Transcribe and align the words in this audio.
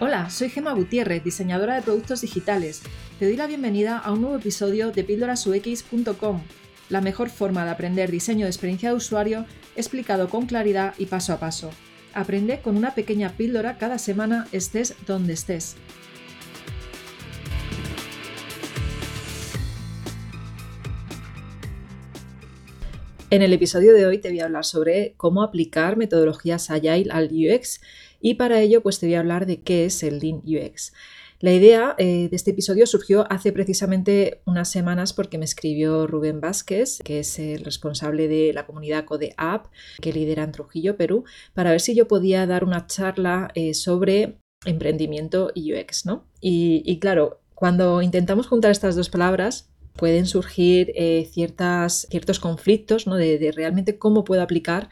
Hola, 0.00 0.30
soy 0.30 0.50
Gema 0.50 0.72
Gutiérrez, 0.72 1.22
diseñadora 1.22 1.76
de 1.76 1.82
productos 1.82 2.22
digitales. 2.22 2.82
Te 3.18 3.26
doy 3.26 3.36
la 3.36 3.46
bienvenida 3.46 3.98
a 3.98 4.10
un 4.12 4.22
nuevo 4.22 4.36
episodio 4.36 4.90
de 4.90 5.04
píldorasux.com, 5.04 6.42
la 6.88 7.00
mejor 7.00 7.30
forma 7.30 7.64
de 7.64 7.70
aprender 7.70 8.10
diseño 8.10 8.46
de 8.46 8.50
experiencia 8.50 8.88
de 8.90 8.96
usuario 8.96 9.46
explicado 9.76 10.28
con 10.28 10.46
claridad 10.46 10.94
y 10.98 11.06
paso 11.06 11.32
a 11.32 11.38
paso. 11.38 11.70
Aprende 12.14 12.60
con 12.60 12.76
una 12.76 12.94
pequeña 12.94 13.30
píldora 13.36 13.78
cada 13.78 13.98
semana 13.98 14.48
estés 14.50 14.94
donde 15.06 15.34
estés. 15.34 15.76
En 23.32 23.40
el 23.40 23.54
episodio 23.54 23.94
de 23.94 24.04
hoy 24.04 24.18
te 24.18 24.28
voy 24.28 24.40
a 24.40 24.44
hablar 24.44 24.66
sobre 24.66 25.14
cómo 25.16 25.42
aplicar 25.42 25.96
metodologías 25.96 26.70
Agile 26.70 27.10
al 27.10 27.30
UX 27.32 27.80
y 28.20 28.34
para 28.34 28.60
ello 28.60 28.82
pues 28.82 28.98
te 28.98 29.06
voy 29.06 29.14
a 29.14 29.20
hablar 29.20 29.46
de 29.46 29.62
qué 29.62 29.86
es 29.86 30.02
el 30.02 30.18
Lean 30.18 30.42
UX. 30.44 30.92
La 31.40 31.50
idea 31.50 31.94
eh, 31.96 32.28
de 32.28 32.36
este 32.36 32.50
episodio 32.50 32.86
surgió 32.86 33.24
hace 33.32 33.50
precisamente 33.50 34.42
unas 34.44 34.70
semanas 34.70 35.14
porque 35.14 35.38
me 35.38 35.46
escribió 35.46 36.06
Rubén 36.06 36.42
Vázquez, 36.42 36.98
que 37.02 37.20
es 37.20 37.38
el 37.38 37.64
responsable 37.64 38.28
de 38.28 38.52
la 38.52 38.66
comunidad 38.66 39.06
Code 39.06 39.32
App 39.38 39.68
que 40.02 40.12
lidera 40.12 40.42
en 40.44 40.52
Trujillo, 40.52 40.98
Perú, 40.98 41.24
para 41.54 41.70
ver 41.70 41.80
si 41.80 41.94
yo 41.94 42.06
podía 42.06 42.46
dar 42.46 42.64
una 42.64 42.86
charla 42.86 43.50
eh, 43.54 43.72
sobre 43.72 44.40
emprendimiento 44.66 45.52
y 45.54 45.72
UX, 45.72 46.04
¿no? 46.04 46.26
Y, 46.42 46.98
claro, 46.98 47.40
cuando 47.54 48.02
intentamos 48.02 48.46
juntar 48.46 48.72
estas 48.72 48.94
dos 48.94 49.08
palabras, 49.08 49.71
pueden 49.96 50.26
surgir 50.26 50.92
eh, 50.94 51.28
ciertas, 51.30 52.06
ciertos 52.10 52.38
conflictos 52.38 53.06
¿no? 53.06 53.16
de, 53.16 53.52
realmente 53.54 53.98
cómo 53.98 54.24
puedo 54.24 54.42
aplicar 54.42 54.88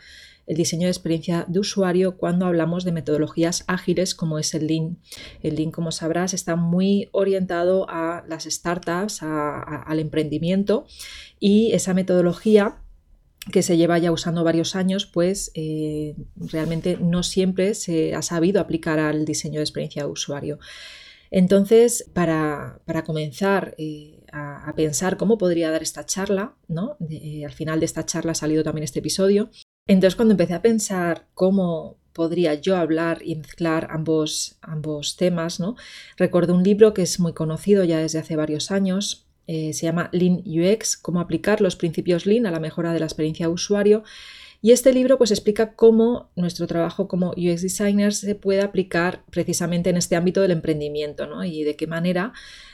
el 0.46 0.56
diseño 0.56 0.86
de 0.86 0.90
experiencia 0.90 1.44
de 1.46 1.60
usuario 1.60 2.16
cuando 2.16 2.46
hablamos 2.46 2.84
de 2.84 2.90
metodologías 2.90 3.62
ágiles 3.68 4.16
como 4.16 4.38
es 4.38 4.52
el 4.54 4.66
Lean. 4.66 4.98
El 5.42 5.54
Lean, 5.54 5.70
como 5.70 5.92
sabrás, 5.92 6.34
está 6.34 6.56
muy 6.56 7.08
orientado 7.12 7.88
a 7.88 8.24
las 8.28 8.44
startups, 8.44 9.22
al 9.22 10.00
emprendimiento 10.00 10.86
y 11.38 11.70
esa 11.72 11.94
metodología 11.94 12.78
que 13.52 13.62
se 13.62 13.76
lleva 13.76 13.98
ya 13.98 14.12
usando 14.12 14.44
varios 14.44 14.76
años, 14.76 15.06
pues 15.06 15.50
eh, 15.54 16.14
realmente 16.36 16.98
no 17.00 17.22
siempre 17.22 17.74
se 17.74 18.14
ha 18.14 18.22
sabido 18.22 18.60
aplicar 18.60 18.98
al 18.98 19.24
diseño 19.24 19.60
de 19.60 19.64
experiencia 19.64 20.02
de 20.02 20.10
usuario. 20.10 20.58
Entonces, 21.30 22.10
para, 22.12 22.80
comenzar 23.06 23.74
eh, 23.78 24.20
a, 24.32 24.72
pensar 24.74 25.16
cómo 25.16 25.38
podría 25.38 25.70
dar 25.70 25.82
esta 25.82 26.04
charla, 26.04 26.56
¿no? 26.68 26.96
Eh, 27.08 27.44
al 27.44 27.52
final 27.52 27.80
de 27.80 27.86
esta 27.86 28.04
charla 28.04 28.32
ha 28.32 28.34
salido 28.34 28.62
también 28.62 28.84
este 28.84 28.98
episodio. 28.98 29.50
Entonces, 29.86 30.16
cuando 30.16 30.32
empecé 30.32 30.54
a 30.54 30.62
pensar 30.62 31.28
cómo 31.34 31.98
podría 32.12 32.54
yo 32.54 32.76
hablar 32.76 33.22
y 33.24 33.36
mezclar 33.36 33.88
ambos, 33.90 34.58
ambos 34.60 35.16
temas, 35.16 35.60
¿no? 35.60 35.76
Recuerdo 36.16 36.54
un 36.54 36.64
libro 36.64 36.92
que 36.94 37.02
es 37.02 37.20
muy 37.20 37.32
conocido 37.32 37.84
ya 37.84 37.98
desde 37.98 38.18
hace 38.18 38.36
varios 38.36 38.70
años, 38.70 39.26
eh, 39.46 39.72
se 39.72 39.86
llama 39.86 40.10
Lean 40.12 40.42
UX, 40.46 40.96
cómo 40.96 41.20
aplicar 41.20 41.60
los 41.60 41.76
principios 41.76 42.26
Lean 42.26 42.46
a 42.46 42.50
la 42.50 42.60
mejora 42.60 42.92
de 42.92 43.00
la 43.00 43.06
experiencia 43.06 43.46
de 43.46 43.52
usuario 43.52 44.02
y 44.62 44.72
este 44.72 44.92
libro 44.92 45.16
pues 45.16 45.30
explica 45.30 45.74
cómo 45.74 46.30
nuestro 46.36 46.66
trabajo 46.66 47.08
como 47.08 47.30
UX 47.30 47.62
designers 47.62 48.18
se 48.18 48.34
puede 48.34 48.60
aplicar 48.60 49.24
precisamente 49.30 49.90
en 49.90 49.96
este 49.96 50.16
ámbito 50.16 50.42
del 50.42 50.50
emprendimiento 50.50 51.26
¿no? 51.26 51.44
y 51.44 51.64
de 51.64 51.76
qué 51.76 51.86
manera 51.86 52.32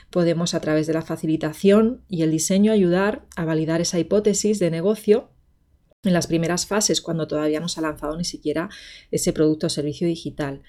podemos 0.09 0.53
a 0.53 0.59
través 0.59 0.87
de 0.87 0.93
la 0.93 1.01
facilitación 1.01 2.01
y 2.09 2.23
el 2.23 2.31
diseño 2.31 2.71
ayudar 2.71 3.25
a 3.35 3.45
validar 3.45 3.79
esa 3.79 3.99
hipótesis 3.99 4.59
de 4.59 4.71
negocio 4.71 5.29
en 6.03 6.13
las 6.13 6.27
primeras 6.27 6.65
fases 6.65 7.01
cuando 7.01 7.27
todavía 7.27 7.59
no 7.59 7.69
se 7.69 7.79
ha 7.79 7.83
lanzado 7.83 8.17
ni 8.17 8.25
siquiera 8.25 8.69
ese 9.11 9.33
producto 9.33 9.67
o 9.67 9.69
servicio 9.69 10.07
digital. 10.07 10.63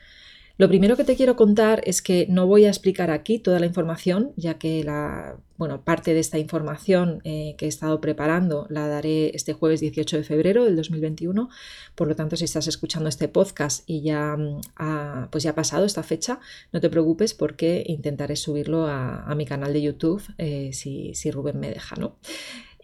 Lo 0.59 0.67
primero 0.67 0.97
que 0.97 1.05
te 1.05 1.15
quiero 1.15 1.37
contar 1.37 1.83
es 1.85 2.03
que 2.03 2.27
no 2.29 2.49
voy 2.49 2.65
a 2.65 2.69
explicar 2.69 3.13
aquí 3.13 3.39
toda 3.39 3.61
la 3.61 3.67
información, 3.67 4.33
ya 4.35 4.59
que 4.59 4.83
la 4.83 5.39
bueno, 5.57 5.85
parte 5.85 6.15
de 6.15 6.21
esta 6.21 6.37
información 6.39 7.21
eh, 7.23 7.55
que 7.57 7.67
he 7.67 7.69
estado 7.69 8.01
preparando 8.01 8.67
la 8.69 8.89
daré 8.89 9.31
este 9.37 9.53
jueves 9.53 9.81
18 9.81 10.17
de 10.17 10.25
febrero 10.25 10.65
del 10.65 10.75
2021. 10.75 11.49
Por 11.95 12.09
lo 12.09 12.17
tanto, 12.17 12.37
si 12.37 12.45
estás 12.45 12.67
escuchando 12.67 13.09
este 13.09 13.29
podcast 13.29 13.85
y 13.87 14.03
ya 14.03 14.37
mm, 14.37 14.61
ha, 14.77 15.29
pues 15.31 15.45
ya 15.45 15.51
ha 15.51 15.55
pasado 15.55 15.85
esta 15.85 16.03
fecha, 16.03 16.41
no 16.73 16.81
te 16.81 16.91
preocupes 16.91 17.35
porque 17.35 17.85
intentaré 17.87 18.35
subirlo 18.35 18.89
a, 18.89 19.33
mi 19.37 19.47
canal 19.47 19.73
de 19.73 19.83
YouTube 19.83 20.23
eh, 20.39 20.71
si, 20.73 21.15
si 21.15 21.31
Rubén 21.31 21.61
me 21.61 21.71
deja, 21.71 21.95
¿no? 21.95 22.17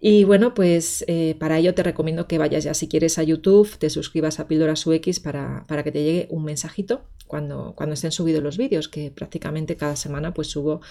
Y 0.06 0.24
bueno, 0.24 0.52
pues 0.52 1.02
eh, 1.08 1.34
para 1.40 1.58
ello 1.58 1.74
te 1.74 1.82
recomiendo 1.82 2.28
que 2.28 2.36
vayas 2.36 2.62
ya 2.62 2.74
si 2.74 2.88
quieres 2.88 3.16
a 3.16 3.22
YouTube, 3.22 3.78
te 3.78 3.88
suscribas 3.88 4.38
a 4.38 4.46
Píldoras 4.46 4.86
UX 4.86 5.18
para, 5.18 5.64
para 5.66 5.82
que 5.82 5.92
te 5.92 6.02
llegue 6.02 6.28
un 6.28 6.44
mensajito 6.44 7.06
cuando, 7.26 7.72
cuando 7.74 7.94
estén 7.94 8.12
subidos 8.12 8.42
los 8.42 8.58
vídeos, 8.58 8.90
que 8.90 9.10
prácticamente 9.10 9.78
cada 9.78 9.96
semana 9.96 10.34
pues 10.34 10.48
subo 10.48 10.82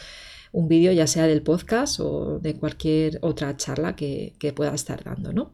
un 0.51 0.68
vídeo 0.68 0.91
ya 0.94 1.06
sea 1.06 1.28
del 1.28 1.44
podcast 1.44 2.00
o 2.00 2.40
de 2.40 2.56
cualquier 2.56 3.19
otra 3.22 3.56
charla 3.56 3.96
que, 3.96 4.34
que 4.40 4.51
pueda 4.51 4.74
estar 4.74 5.03
dando, 5.03 5.31
¿no? 5.31 5.53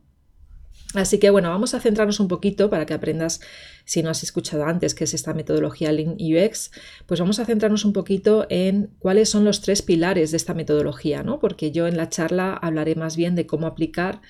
Así 0.96 1.20
que 1.20 1.30
bueno, 1.30 1.50
vamos 1.50 1.76
a 1.76 1.80
centrarnos 1.80 2.20
un 2.20 2.28
poquito 2.28 2.72
para 2.72 2.88
que 2.88 2.96
aprendas, 2.96 3.42
si 3.86 4.02
no 4.02 4.10
has 4.10 4.24
escuchado 4.24 4.66
antes, 4.66 4.96
qué 4.96 5.04
es 5.04 5.14
esta 5.14 5.36
metodología 5.36 5.92
Lean 5.92 6.18
UX, 6.20 6.72
pues 7.06 7.20
vamos 7.20 7.38
a 7.40 7.46
centrarnos 7.46 7.86
un 7.86 7.94
poquito 7.94 8.48
en 8.50 8.90
cuáles 8.98 9.30
son 9.30 9.46
los 9.46 9.62
tres 9.62 9.84
pilares 9.84 10.32
de 10.32 10.38
esta 10.38 10.56
metodología, 10.56 11.22
¿no? 11.22 11.40
Porque 11.40 11.72
yo 11.72 11.86
en 11.88 11.96
la 11.96 12.10
charla 12.10 12.54
hablaré 12.54 12.96
más 12.96 13.16
bien 13.16 13.36
de 13.36 13.46
cómo 13.46 13.68
aplicar 13.68 14.22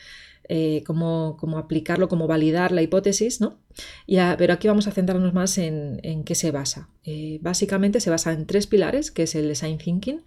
eh, 0.51 0.83
cómo, 0.83 1.37
aplicarlo, 1.57 2.09
cómo 2.09 2.25
validar 2.25 2.71
la 2.71 2.81
hipótesis, 2.81 3.39
¿no? 3.39 3.59
Pero 4.07 4.51
aquí 4.51 4.67
vamos 4.67 4.87
a 4.87 4.91
centrarnos 4.91 5.31
más 5.31 5.59
en, 5.59 6.23
qué 6.25 6.33
se 6.33 6.49
basa. 6.49 6.89
Eh, 7.03 7.37
básicamente 7.41 7.99
se 7.99 8.09
basa 8.09 8.33
en 8.33 8.47
tres 8.47 8.65
pilares, 8.65 9.11
que 9.11 9.23
es 9.23 9.35
el 9.35 9.47
Design 9.47 9.77
Thinking, 9.77 10.23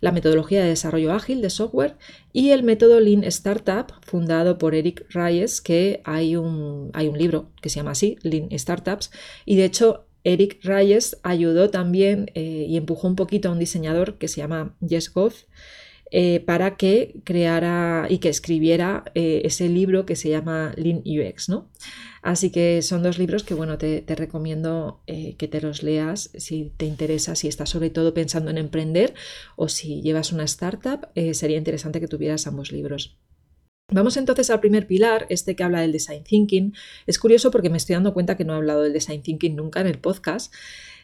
la 0.00 0.12
metodología 0.12 0.62
de 0.62 0.70
desarrollo 0.70 1.12
ágil 1.12 1.42
de 1.42 1.50
software 1.50 1.96
y 2.32 2.50
el 2.50 2.62
método 2.62 3.00
Lean 3.00 3.22
Startup, 3.24 3.86
fundado 4.00 4.56
por 4.56 4.74
Eric 4.74 5.04
Reyes, 5.10 5.60
que 5.60 6.00
hay 6.04 6.36
un, 6.36 6.90
hay 6.94 7.08
un 7.08 7.18
libro 7.18 7.52
que 7.60 7.68
se 7.68 7.76
llama 7.76 7.90
así, 7.90 8.16
Lean 8.22 8.48
Startups, 8.58 9.10
y 9.44 9.56
de 9.56 9.66
hecho 9.66 10.06
Eric 10.24 10.58
Reyes 10.64 11.18
ayudó 11.22 11.68
también 11.68 12.30
eh, 12.34 12.64
y 12.66 12.78
empujó 12.78 13.08
un 13.08 13.14
poquito 13.14 13.50
a 13.50 13.52
un 13.52 13.58
diseñador 13.58 14.16
que 14.16 14.26
se 14.28 14.38
llama 14.38 14.74
Jess 14.80 15.12
Goff, 15.12 15.44
eh, 16.10 16.40
para 16.40 16.76
que 16.76 17.20
creara 17.24 18.06
y 18.08 18.18
que 18.18 18.28
escribiera 18.28 19.04
eh, 19.14 19.42
ese 19.44 19.68
libro 19.68 20.06
que 20.06 20.14
se 20.14 20.28
llama 20.28 20.72
Lean 20.76 21.02
UX, 21.04 21.48
¿no? 21.48 21.68
Así 22.22 22.50
que 22.50 22.82
son 22.82 23.02
dos 23.02 23.18
libros 23.18 23.44
que, 23.44 23.54
bueno, 23.54 23.78
te, 23.78 24.04
recomiendo 24.08 25.00
eh, 25.06 25.36
que 25.36 25.48
te 25.48 25.60
los 25.60 25.82
leas 25.82 26.30
si 26.36 26.72
te 26.76 26.86
interesa, 26.86 27.34
si 27.34 27.48
estás 27.48 27.70
sobre 27.70 27.90
todo 27.90 28.14
pensando 28.14 28.50
en 28.50 28.58
emprender 28.58 29.14
o 29.56 29.68
si 29.68 30.00
llevas 30.02 30.32
una 30.32 30.44
startup, 30.44 31.08
sería 31.32 31.56
interesante 31.58 32.00
que 32.00 32.08
tuvieras 32.08 32.46
ambos 32.46 32.72
libros. 32.72 33.16
Vamos 33.92 34.16
entonces 34.16 34.50
al 34.50 34.58
primer 34.58 34.88
pilar, 34.88 35.26
este 35.28 35.54
que 35.54 35.62
habla 35.62 35.80
del 35.80 35.92
design 35.92 36.24
thinking. 36.24 36.74
Es 37.06 37.20
curioso 37.20 37.52
porque 37.52 37.70
me 37.70 37.76
estoy 37.76 37.94
dando 37.94 38.12
cuenta 38.12 38.36
que 38.36 38.44
no 38.44 38.52
he 38.52 38.56
hablado 38.56 38.82
del 38.82 38.92
design 38.92 39.22
thinking 39.22 39.54
nunca 39.54 39.80
en 39.80 39.86
el 39.86 40.00
podcast. 40.00 40.52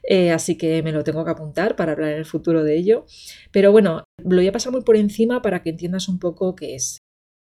Eh, 0.03 0.33
así 0.33 0.59
que 0.59 0.83
me 0.83 0.91
lo 0.91 1.05
tengo 1.05 1.25
que 1.25 1.31
apuntar 1.31 1.77
para 1.77 1.93
hablar 1.93 2.11
en 2.11 2.19
el 2.19 2.25
futuro 2.25 2.65
de 2.65 2.77
ello. 2.77 3.07
Pero 3.53 3.71
bueno, 3.71 4.03
lo 4.25 4.37
voy 4.37 4.49
a 4.49 4.53
pasar 4.53 4.73
muy 4.73 4.83
por 4.83 4.97
encima 4.97 5.43
para 5.43 5.63
que 5.63 5.71
entiendas 5.71 6.09
un 6.09 6.19
poco 6.19 6.57
qué 6.57 6.75
es. 6.75 6.99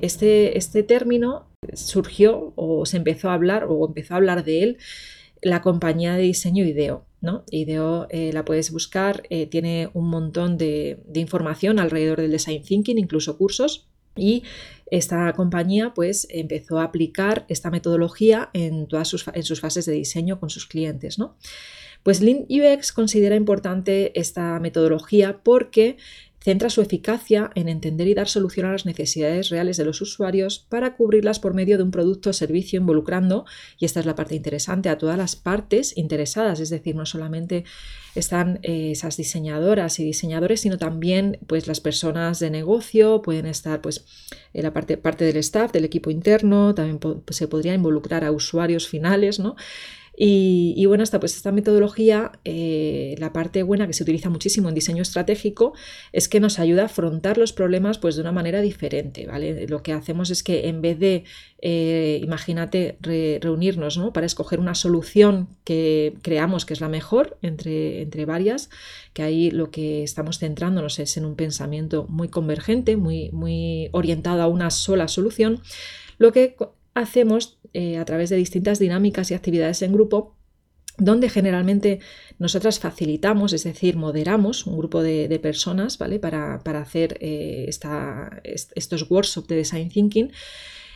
Este, 0.02 0.58
este 0.58 0.84
término 0.84 1.50
surgió 1.74 2.52
o 2.58 2.86
se 2.86 2.98
empezó 2.98 3.30
a 3.30 3.36
hablar 3.36 3.66
o 3.70 3.88
empezó 3.88 4.16
a 4.16 4.18
hablar 4.18 4.44
de 4.44 4.64
él 4.64 4.78
la 5.42 5.62
compañía 5.62 6.16
de 6.16 6.24
diseño 6.24 6.66
IDEO. 6.66 7.06
¿no? 7.22 7.46
IDEO 7.50 8.08
eh, 8.10 8.34
la 8.34 8.44
puedes 8.44 8.72
buscar, 8.72 9.24
eh, 9.30 9.46
tiene 9.48 9.90
un 9.94 10.10
montón 10.10 10.58
de, 10.58 11.02
de, 11.06 11.22
información 11.22 11.80
alrededor 11.80 12.20
del 12.20 12.32
design 12.32 12.62
thinking, 12.62 12.98
incluso 12.98 13.38
cursos. 13.38 13.88
Y 14.16 14.44
esta 14.88 15.32
compañía 15.34 15.94
pues 15.94 16.28
empezó 16.30 16.80
a 16.80 16.84
aplicar 16.84 17.46
esta 17.50 17.72
metodología 17.72 18.50
en 18.54 18.88
todas 18.88 19.08
sus, 19.08 19.26
en 19.34 19.44
sus 19.44 19.60
fases 19.60 19.86
de 19.86 19.94
diseño 19.94 20.40
con 20.40 20.50
sus 20.50 20.68
clientes. 20.68 21.18
¿no? 21.18 21.36
Pues 22.04 22.22
Lean 22.22 22.46
UX 22.50 22.92
considera 22.92 23.36
importante 23.36 24.18
esta 24.20 24.60
metodología 24.60 25.40
porque 25.42 25.98
centra 26.44 26.70
su 26.70 26.82
eficacia 26.82 27.52
en 27.56 27.70
entender 27.70 28.08
y 28.08 28.14
dar 28.14 28.28
solución 28.28 28.66
a 28.66 28.74
las 28.74 28.86
necesidades 28.86 29.50
reales 29.50 29.78
de 29.78 29.86
los 29.86 30.02
usuarios 30.02 30.60
para 30.60 30.96
cubrirlas 30.96 31.40
por 31.40 31.54
medio 31.54 31.78
de 31.78 31.84
un 31.84 31.92
producto 31.92 32.32
o 32.32 32.34
servicio 32.34 32.80
involucrando, 32.80 33.46
y 33.80 33.86
esta 33.86 34.02
es 34.02 34.06
la 34.06 34.16
parte 34.16 34.36
interesante, 34.36 34.90
a 34.90 34.98
todas 34.98 35.18
las 35.18 35.38
partes 35.38 35.98
interesadas, 35.98 36.60
es 36.60 36.70
decir, 36.70 36.96
no 36.96 37.06
solamente 37.06 37.64
están 38.14 38.60
eh, 38.62 38.92
esas 38.92 39.16
diseñadoras 39.16 40.00
y 40.00 40.04
diseñadores, 40.04 40.60
sino 40.62 40.78
también 40.78 41.40
pues, 41.48 41.68
las 41.68 41.80
personas 41.80 42.40
de 42.40 42.50
negocio, 42.50 43.22
pueden 43.22 43.46
estar 43.46 43.82
pues, 43.82 44.06
en 44.54 44.64
la 44.64 44.74
parte, 44.74 44.98
parte 44.98 45.24
del 45.24 45.38
staff, 45.38 45.72
del 45.72 45.86
equipo 45.86 46.12
interno, 46.12 46.76
también 46.76 47.00
se 47.30 47.48
podría 47.48 47.74
involucrar 47.74 48.26
a 48.26 48.32
usuarios 48.32 48.88
finales, 48.88 49.40
¿no? 49.40 49.56
Y, 50.16 50.86
bueno, 50.86 51.04
esta, 51.04 51.20
pues 51.20 51.36
esta 51.36 51.52
metodología, 51.52 52.34
eh, 52.46 53.16
la 53.18 53.34
parte 53.34 53.64
buena 53.64 53.88
que 53.88 53.94
se 53.94 54.04
utiliza 54.04 54.30
muchísimo 54.30 54.70
en 54.70 54.76
diseño 54.76 55.02
estratégico 55.02 55.74
es 56.12 56.30
que 56.30 56.40
nos 56.40 56.60
ayuda 56.60 56.84
a 56.84 56.86
afrontar 56.86 57.40
los 57.40 57.52
problemas 57.52 57.98
pues, 57.98 58.16
de 58.16 58.22
una 58.22 58.32
manera 58.32 58.62
diferente. 58.62 59.26
¿vale? 59.26 59.68
Lo 59.68 59.82
que 59.82 59.92
hacemos 59.92 60.30
es 60.30 60.44
que 60.44 60.68
en 60.68 60.82
vez 60.84 61.00
de, 61.00 61.24
eh, 61.62 62.20
imagínate, 62.22 62.98
reunirnos 63.02 63.98
¿no? 63.98 64.14
para 64.14 64.28
escoger 64.28 64.60
una 64.60 64.76
solución 64.76 65.48
que 65.64 66.14
creamos 66.22 66.66
que 66.66 66.74
es 66.74 66.82
la 66.82 66.90
mejor 66.90 67.38
entre, 67.42 68.04
entre 68.04 68.26
varias, 68.26 68.70
que 69.14 69.24
ahí 69.24 69.50
lo 69.50 69.72
que 69.72 70.04
estamos 70.04 70.38
centrándonos 70.38 71.00
es 71.00 71.18
en 71.18 71.26
un 71.26 71.36
pensamiento 71.36 72.06
muy 72.08 72.28
convergente, 72.28 72.98
muy, 72.98 73.32
muy 73.32 73.90
orientado 73.94 74.44
a 74.44 74.48
una 74.48 74.70
sola 74.70 75.08
solución, 75.08 75.62
lo 76.20 76.32
que 76.32 76.56
hacemos 76.94 77.60
eh, 77.74 77.98
a 77.98 78.06
través 78.06 78.30
de 78.30 78.36
distintas 78.38 78.80
dinámicas 78.80 79.32
y 79.32 79.34
actividades 79.34 79.82
en 79.82 79.94
grupo 79.94 80.36
donde 81.00 81.28
generalmente 81.28 82.00
nosotras 82.38 82.80
facilitamos, 82.80 83.52
es 83.54 83.64
decir, 83.64 83.96
moderamos 83.98 84.68
un 84.68 84.78
grupo 84.78 85.02
de, 85.02 85.40
personas 85.42 85.98
¿vale? 85.98 86.20
para, 86.20 86.62
hacer 86.80 87.18
eh, 87.20 87.68
estos 88.76 89.10
workshops 89.10 89.48
de 89.48 89.56
design 89.56 89.90
thinking 89.90 90.32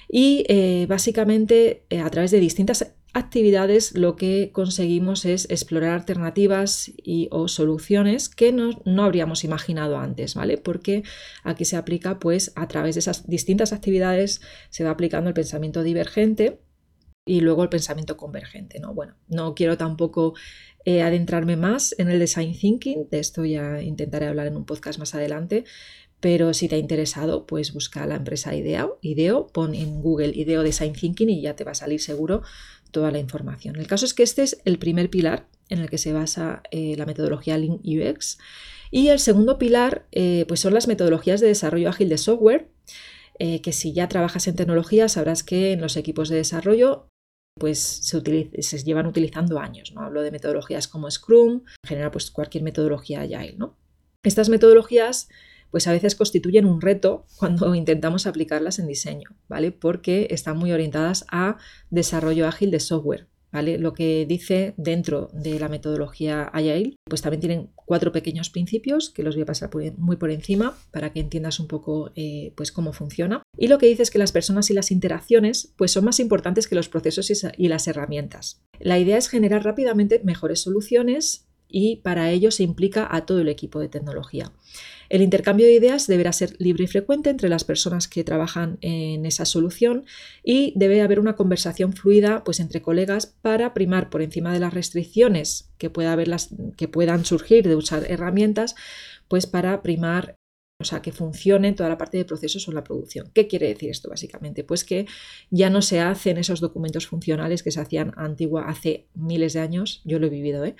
y 0.08 0.46
eh, 0.50 0.86
básicamente 0.88 1.84
a 2.00 2.10
través 2.12 2.30
de 2.30 2.40
distintas 2.40 2.94
actividades 3.14 3.96
lo 3.96 4.16
que 4.16 4.52
conseguimos 4.52 5.26
es 5.26 5.50
explorar 5.50 5.92
alternativas 5.92 6.92
y, 6.98 7.28
o 7.32 7.48
soluciones 7.48 8.30
que 8.30 8.52
no, 8.52 8.82
no, 8.86 9.04
habríamos 9.04 9.44
imaginado 9.44 9.98
antes, 9.98 10.36
¿vale? 10.36 10.58
Porque 10.58 11.04
aquí 11.44 11.66
se 11.66 11.78
aplica, 11.78 12.20
pues, 12.20 12.52
a 12.56 12.68
través 12.68 12.96
de 12.96 13.00
esas 13.00 13.28
distintas 13.28 13.74
actividades 13.74 14.42
se 14.70 14.84
va 14.84 14.92
aplicando 14.92 15.30
el 15.30 15.34
pensamiento 15.34 15.84
divergente 15.84 16.62
y 17.26 17.42
luego 17.42 17.64
el 17.64 17.70
pensamiento 17.70 18.18
convergente, 18.18 18.80
¿no? 18.80 18.94
Bueno, 18.94 19.16
no 19.28 19.54
quiero 19.56 19.78
tampoco 19.78 20.34
eh, 20.86 21.02
adentrarme 21.02 21.58
más 21.58 21.94
en 21.98 22.10
el 22.10 22.20
design 22.20 22.58
thinking, 22.58 23.10
de 23.10 23.20
esto 23.20 23.44
ya 23.44 23.82
intentaré 23.82 24.28
hablar 24.28 24.48
en 24.48 24.56
un 24.56 24.66
podcast 24.66 25.00
más 25.00 25.14
adelante, 25.16 25.66
pero 26.20 26.54
si 26.54 26.68
te 26.68 26.76
ha 26.76 26.80
interesado, 26.80 27.46
pues 27.46 27.74
busca 27.74 28.08
la 28.08 28.16
empresa 28.16 28.56
IDEO, 28.56 28.98
IDEO, 29.02 29.48
pon 29.48 29.76
en 29.76 30.02
Google 30.02 30.32
IDEO 30.34 30.64
Design 30.64 30.94
Thinking 30.94 31.30
y 31.30 31.42
ya 31.42 31.56
te 31.56 31.64
va 31.64 31.72
a 31.72 31.76
salir 31.76 32.02
seguro 32.02 32.42
toda 32.92 33.12
la 33.12 33.20
información. 33.20 33.76
El 33.76 33.88
caso 33.88 34.06
es 34.06 34.14
que 34.14 34.24
este 34.24 34.44
es 34.44 34.62
el 34.66 34.80
primer 34.80 35.10
pilar 35.10 35.48
en 35.70 35.80
el 35.80 35.90
que 35.90 35.98
se 35.98 36.14
basa 36.14 36.64
eh, 36.72 36.96
la 36.98 37.06
metodología 37.06 37.58
Lean 37.58 37.80
UX. 37.84 38.38
Y 38.92 39.10
el 39.10 39.20
segundo 39.20 39.58
pilar 39.58 40.06
eh, 40.12 40.46
pues 40.48 40.60
son 40.60 40.74
las 40.74 40.88
metodologías 40.88 41.42
de 41.42 41.48
desarrollo 41.48 41.90
ágil 41.90 42.10
de 42.10 42.18
software, 42.18 42.70
eh, 43.40 43.62
que 43.62 43.74
si 43.74 43.94
ya 43.94 44.08
trabajas 44.08 44.48
en 44.48 44.56
tecnología 44.56 45.10
sabrás 45.10 45.44
que 45.44 45.74
en 45.74 45.82
los 45.82 45.98
equipos 45.98 46.30
de 46.30 46.38
desarrollo 46.38 47.10
pues 47.60 47.80
se, 47.80 48.84
llevan 48.84 49.08
utilizando 49.08 49.60
años. 49.60 49.92
¿no? 49.94 50.02
Hablo 50.02 50.22
de 50.22 50.32
metodologías 50.32 50.88
como 50.88 51.10
Scrum, 51.10 51.64
en 51.84 51.88
general 51.88 52.12
pues 52.12 52.32
cualquier 52.32 52.64
metodología 52.64 53.22
Agile. 53.22 53.56
¿no? 53.58 53.76
Estas 54.24 54.50
metodologías 54.50 55.30
pues 55.72 55.88
a 55.88 55.92
veces 55.92 56.16
constituyen 56.16 56.66
un 56.66 56.82
reto 56.82 57.26
cuando 57.38 57.76
intentamos 57.76 58.28
aplicarlas 58.28 58.80
en 58.80 58.88
diseño, 58.88 59.30
¿vale? 59.48 59.72
Porque 59.72 60.28
están 60.32 60.58
muy 60.58 60.72
orientadas 60.72 61.26
a 61.32 61.58
desarrollo 61.90 62.48
ágil 62.48 62.72
de 62.72 62.80
software, 62.80 63.28
¿vale? 63.52 63.78
Lo 63.78 63.94
que 63.94 64.26
dice 64.28 64.74
dentro 64.78 65.30
de 65.34 65.60
la 65.60 65.70
metodología 65.70 66.44
Agile, 66.44 66.96
pues 67.06 67.22
también 67.22 67.42
tienen 67.42 67.70
cuatro 67.76 68.12
pequeños 68.12 68.50
principios 68.50 69.10
que 69.10 69.24
los 69.24 69.36
voy 69.36 69.44
a 69.44 69.48
pasar 69.48 69.70
muy 69.98 70.18
por 70.18 70.32
encima 70.32 70.78
para 70.92 71.12
que 71.12 71.20
entiendas 71.20 71.60
un 71.60 71.68
poco 71.68 72.12
eh, 72.16 72.54
pues 72.56 72.72
cómo 72.72 72.94
funciona. 72.94 73.44
Y 73.58 73.68
lo 73.68 73.78
que 73.78 73.88
dice 73.88 74.04
es 74.04 74.12
que 74.12 74.20
las 74.20 74.32
personas 74.32 74.70
y 74.70 74.74
las 74.74 74.92
interacciones 74.92 75.74
pues 75.78 75.92
son 75.92 76.06
más 76.06 76.20
importantes 76.20 76.68
que 76.68 76.76
los 76.76 76.90
procesos 76.90 77.32
y 77.58 77.68
las 77.68 77.88
herramientas. 77.88 78.62
La 78.80 79.00
idea 79.00 79.18
es 79.18 79.30
generar 79.30 79.64
rápidamente 79.64 80.22
mejores 80.24 80.62
soluciones 80.62 81.47
y 81.70 81.98
para 81.98 82.32
ello 82.32 82.52
se 82.52 82.64
implica 82.64 83.08
a 83.10 83.26
todo 83.26 83.40
el 83.40 83.50
equipo 83.50 83.80
de 83.80 83.90
tecnología. 83.90 84.52
El 85.10 85.22
intercambio 85.22 85.66
de 85.66 85.74
ideas 85.74 86.08
deberá 86.08 86.34
ser 86.34 86.56
libre 86.60 86.84
y 86.84 86.88
frecuente 86.88 87.30
entre 87.30 87.50
las 87.50 87.64
personas 87.64 88.08
que 88.08 88.24
trabajan 88.24 88.78
en 88.82 89.26
esa 89.26 89.46
solución 89.46 90.06
y 90.44 90.74
debe 90.76 91.02
haber 91.02 91.20
una 91.20 91.36
conversación 91.36 91.94
fluida 91.94 92.44
pues, 92.44 92.60
entre 92.60 92.82
colegas 92.82 93.28
para 93.42 93.74
primar 93.74 94.10
por 94.10 94.22
encima 94.22 94.54
de 94.54 94.60
las 94.60 94.74
restricciones 94.74 95.70
que, 95.78 95.90
pueda 95.90 96.12
haber 96.12 96.28
las, 96.28 96.50
que 96.76 96.88
puedan 96.88 97.26
surgir 97.26 97.68
de 97.68 97.76
usar 97.76 98.06
herramientas, 98.10 98.76
pues 99.28 99.46
para 99.46 99.82
primar 99.82 100.36
o 100.80 100.84
sea, 100.84 101.02
que 101.02 101.12
funcione 101.12 101.74
toda 101.74 101.90
la 101.90 101.98
parte 101.98 102.18
de 102.18 102.26
procesos 102.26 102.68
o 102.68 102.72
la 102.72 102.84
producción. 102.84 103.32
¿Qué 103.34 103.48
quiere 103.48 103.68
decir 103.68 103.90
esto 103.90 104.10
básicamente? 104.10 104.64
Pues 104.64 104.84
que 104.84 105.08
ya 105.50 105.72
no 105.72 105.82
se 105.82 106.02
hacen 106.02 106.38
esos 106.38 106.60
documentos 106.60 107.08
funcionales 107.08 107.64
que 107.64 107.72
se 107.72 107.82
hacían 107.82 108.14
antigua 108.16 108.66
hace 108.68 109.08
miles 109.16 109.54
de 109.54 109.62
años, 109.62 110.02
yo 110.06 110.20
lo 110.20 110.28
he 110.28 110.30
vivido, 110.30 110.64
¿eh? 110.66 110.76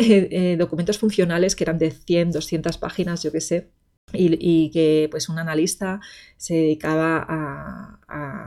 Eh, 0.00 0.56
documentos 0.56 0.98
funcionales 0.98 1.56
que 1.56 1.64
eran 1.64 1.78
de 1.78 1.90
100, 1.90 2.30
200 2.30 2.78
páginas, 2.78 3.22
yo 3.24 3.32
qué 3.32 3.40
sé, 3.40 3.72
y, 4.12 4.70
que 4.70 5.08
pues 5.10 5.28
un 5.28 5.38
analista 5.38 6.00
se 6.36 6.54
dedicaba 6.54 7.26
a, 7.28 7.94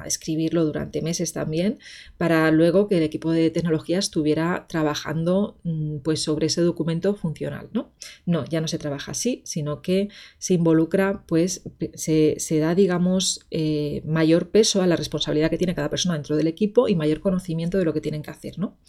escribirlo 0.05 0.65
durante 0.65 1.03
meses 1.03 1.31
también 1.31 1.77
para 2.17 2.49
luego 2.49 2.87
que 2.87 2.97
el 2.97 3.03
equipo 3.03 3.31
de 3.31 3.51
tecnología 3.51 3.99
estuviera 3.99 4.65
trabajando 4.67 5.59
mm, 5.63 5.97
pues 5.97 6.23
sobre 6.23 6.47
ese 6.47 6.61
documento 6.61 7.13
funcional 7.13 7.69
no 7.71 7.93
no 8.25 8.43
ya 8.45 8.61
no 8.61 8.67
se 8.67 8.79
trabaja 8.79 9.11
así 9.11 9.43
sino 9.45 9.83
que 9.83 10.09
se 10.39 10.55
involucra 10.55 11.23
pues 11.27 11.61
se, 11.93 12.59
da 12.59 12.73
digamos 12.73 13.45
eh, 13.51 14.01
mayor 14.03 14.49
peso 14.49 14.81
a 14.81 14.87
la 14.87 14.95
responsabilidad 14.95 15.51
que 15.51 15.59
tiene 15.59 15.75
cada 15.75 15.91
persona 15.91 16.15
dentro 16.15 16.35
del 16.35 16.47
equipo 16.47 16.87
y 16.87 16.95
mayor 16.95 17.19
conocimiento 17.19 17.77
de 17.77 17.85
lo 17.85 17.93
que 17.93 18.01
tienen 18.01 18.23
que 18.23 18.31
hacer 18.31 18.57
no 18.57 18.79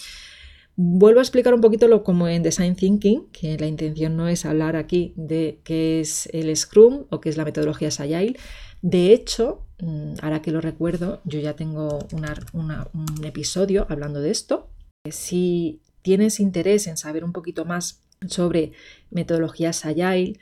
Vuelvo 0.74 1.20
a 1.20 1.22
explicar 1.22 1.52
un 1.52 1.60
poquito 1.60 1.86
lo 1.86 2.02
como 2.02 2.28
en 2.28 2.42
Design 2.42 2.76
Thinking, 2.76 3.28
que 3.30 3.58
la 3.58 3.66
intención 3.66 4.16
no 4.16 4.28
es 4.28 4.46
hablar 4.46 4.76
aquí 4.76 5.12
de 5.16 5.60
qué 5.64 6.00
es 6.00 6.28
el 6.32 6.54
Scrum 6.56 7.04
o 7.10 7.20
qué 7.20 7.28
es 7.28 7.36
la 7.36 7.44
metodología 7.44 7.88
Agile. 7.88 8.38
De 8.80 9.12
hecho, 9.12 9.66
mm, 9.80 10.14
ahora 10.22 10.40
que 10.40 10.50
lo 10.50 10.62
recuerdo, 10.62 11.20
yo 11.24 11.40
ya 11.40 11.54
tengo 11.56 11.98
un 12.12 13.24
episodio 13.24 13.86
hablando 13.90 14.20
de 14.20 14.30
esto. 14.30 14.70
Si 15.10 15.82
tienes 16.00 16.40
interés 16.40 16.86
en 16.86 16.96
saber 16.96 17.22
un 17.22 17.32
poquito 17.32 17.64
más 17.66 18.00
sobre 18.26 18.72
metodologías 19.10 19.84
Agile, 19.84 20.38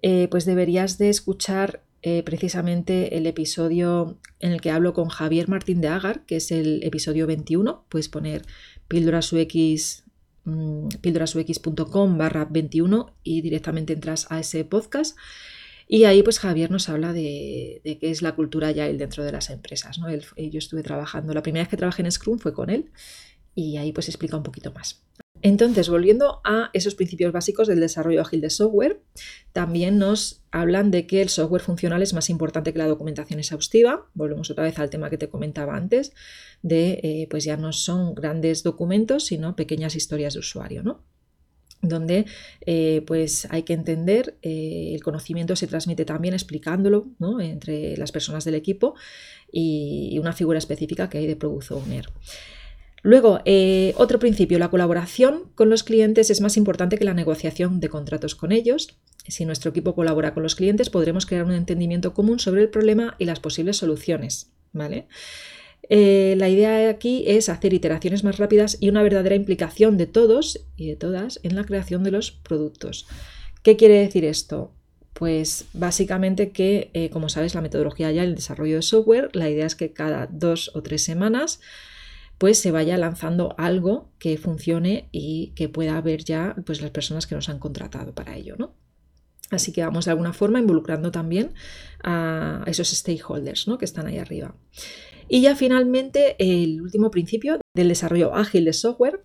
eh, 0.00 0.28
pues 0.30 0.44
deberías 0.44 0.96
de 0.98 1.10
escuchar 1.10 1.82
eh, 2.04 2.24
precisamente 2.24 3.16
el 3.16 3.28
episodio 3.28 4.18
en 4.40 4.50
el 4.50 4.60
que 4.60 4.72
hablo 4.72 4.92
con 4.92 5.08
Javier 5.08 5.48
Martín 5.48 5.80
de 5.80 5.86
Agar, 5.86 6.26
que 6.26 6.36
es 6.36 6.50
el 6.50 6.82
episodio 6.82 7.28
21. 7.28 7.84
Puedes 7.88 8.08
poner 8.08 8.42
píldorasux, 8.88 10.04
mm, 10.44 10.88
píldorasux.com 11.00 12.18
barra 12.18 12.44
21 12.44 13.14
y 13.22 13.40
directamente 13.42 13.92
entras 13.92 14.26
a 14.30 14.40
ese 14.40 14.64
podcast. 14.64 15.16
Y 15.88 16.04
ahí 16.04 16.22
pues 16.22 16.38
Javier 16.38 16.70
nos 16.70 16.88
habla 16.88 17.12
de, 17.12 17.80
qué 17.84 18.10
es 18.10 18.22
la 18.22 18.34
cultura 18.34 18.68
Agile 18.68 18.94
dentro 18.94 19.24
de 19.24 19.32
las 19.32 19.50
empresas. 19.50 19.98
¿no? 19.98 20.08
yo 20.10 20.58
estuve 20.58 20.82
trabajando, 20.82 21.34
la 21.34 21.42
primera 21.42 21.64
vez 21.64 21.68
que 21.68 21.76
trabajé 21.76 22.02
en 22.02 22.10
Scrum 22.10 22.38
fue 22.38 22.54
con 22.54 22.70
él 22.70 22.90
y 23.54 23.76
ahí 23.76 23.92
pues 23.92 24.08
explica 24.08 24.36
un 24.36 24.42
poquito 24.42 24.72
más. 24.72 25.02
Entonces, 25.42 25.88
volviendo 25.88 26.40
a 26.44 26.70
esos 26.72 26.94
principios 26.94 27.32
básicos 27.32 27.66
del 27.66 27.80
desarrollo 27.80 28.20
ágil 28.20 28.40
de 28.40 28.48
software, 28.48 29.00
también 29.52 29.98
nos 29.98 30.42
hablan 30.52 30.92
de 30.92 31.06
que 31.08 31.20
el 31.20 31.28
software 31.28 31.62
funcional 31.62 32.00
es 32.00 32.14
más 32.14 32.30
importante 32.30 32.72
que 32.72 32.78
la 32.78 32.86
documentación 32.86 33.40
exhaustiva. 33.40 34.06
Volvemos 34.14 34.50
otra 34.50 34.64
vez 34.64 34.78
al 34.78 34.88
tema 34.88 35.10
que 35.10 35.18
te 35.18 35.28
comentaba 35.28 35.76
antes, 35.76 36.12
de 36.62 37.00
eh, 37.02 37.26
pues 37.28 37.44
ya 37.44 37.56
no 37.56 37.72
son 37.72 38.14
grandes 38.14 38.62
documentos, 38.62 39.26
sino 39.26 39.56
pequeñas 39.56 39.96
historias 39.96 40.34
de 40.34 40.40
usuario, 40.40 40.84
¿no? 40.84 41.02
donde 41.82 42.26
eh, 42.64 43.02
pues 43.08 43.48
hay 43.50 43.64
que 43.64 43.72
entender, 43.72 44.36
eh, 44.42 44.92
el 44.94 45.02
conocimiento 45.02 45.56
se 45.56 45.66
transmite 45.66 46.04
también 46.04 46.32
explicándolo 46.32 47.08
entre 47.40 47.96
las 47.96 48.12
personas 48.12 48.44
del 48.44 48.54
equipo 48.54 48.94
y, 49.50 50.16
una 50.20 50.32
figura 50.32 50.58
específica 50.58 51.08
que 51.10 51.18
hay 51.18 51.26
de 51.26 51.34
Product 51.34 51.72
Owner. 51.72 52.08
Luego, 53.02 53.40
eh, 53.44 53.94
otro 53.96 54.18
principio, 54.20 54.58
la 54.58 54.70
colaboración 54.70 55.50
con 55.56 55.68
los 55.68 55.82
clientes 55.82 56.30
es 56.30 56.40
más 56.40 56.56
importante 56.56 56.96
que 56.96 57.04
la 57.04 57.14
negociación 57.14 57.80
de 57.80 57.88
contratos 57.88 58.36
con 58.36 58.52
ellos. 58.52 58.96
Si 59.26 59.44
nuestro 59.44 59.70
equipo 59.70 59.94
colabora 59.94 60.34
con 60.34 60.44
los 60.44 60.54
clientes, 60.54 60.88
podremos 60.88 61.26
crear 61.26 61.44
un 61.44 61.52
entendimiento 61.52 62.14
común 62.14 62.38
sobre 62.38 62.62
el 62.62 62.68
problema 62.68 63.16
y 63.18 63.24
las 63.24 63.40
posibles 63.40 63.76
soluciones. 63.76 64.52
¿vale? 64.72 65.08
Eh, 65.88 66.34
la 66.38 66.48
idea 66.48 66.88
aquí 66.88 67.24
es 67.26 67.48
hacer 67.48 67.74
iteraciones 67.74 68.22
más 68.22 68.38
rápidas 68.38 68.78
y 68.80 68.88
una 68.88 69.02
verdadera 69.02 69.34
implicación 69.34 69.98
de 69.98 70.06
todos 70.06 70.64
y 70.76 70.88
de 70.88 70.96
todas 70.96 71.40
en 71.42 71.56
la 71.56 71.64
creación 71.64 72.04
de 72.04 72.12
los 72.12 72.30
productos. 72.30 73.06
¿Qué 73.62 73.76
quiere 73.76 73.94
decir 73.94 74.24
esto? 74.24 74.72
Pues 75.12 75.66
básicamente 75.72 76.50
que, 76.50 76.90
eh, 76.94 77.10
como 77.10 77.28
sabes, 77.28 77.54
la 77.54 77.60
metodología 77.60 78.10
ya 78.12 78.22
el 78.22 78.34
desarrollo 78.34 78.76
de 78.76 78.82
software, 78.82 79.30
la 79.34 79.50
idea 79.50 79.66
es 79.66 79.74
que 79.74 79.92
cada 79.92 80.26
dos 80.26 80.70
o 80.74 80.82
tres 80.82 81.04
semanas 81.04 81.60
pues 82.42 82.58
se 82.58 82.72
vaya 82.72 82.98
lanzando 82.98 83.54
algo 83.56 84.10
que 84.18 84.36
funcione 84.36 85.08
y 85.12 85.52
que 85.54 85.68
pueda 85.68 86.00
ver 86.00 86.24
ya 86.24 86.56
pues, 86.66 86.82
las 86.82 86.90
personas 86.90 87.28
que 87.28 87.36
nos 87.36 87.48
han 87.48 87.60
contratado 87.60 88.16
para 88.16 88.36
ello, 88.36 88.56
¿no? 88.58 88.74
Así 89.50 89.72
que 89.72 89.84
vamos 89.84 90.06
de 90.06 90.10
alguna 90.10 90.32
forma 90.32 90.58
involucrando 90.58 91.12
también 91.12 91.54
a 92.02 92.64
esos 92.66 92.88
stakeholders 92.88 93.68
¿no? 93.68 93.78
que 93.78 93.84
están 93.84 94.08
ahí 94.08 94.18
arriba. 94.18 94.56
Y 95.28 95.40
ya 95.40 95.54
finalmente 95.54 96.34
el 96.40 96.82
último 96.82 97.12
principio 97.12 97.60
del 97.76 97.86
desarrollo 97.86 98.34
ágil 98.34 98.64
de 98.64 98.72
software 98.72 99.22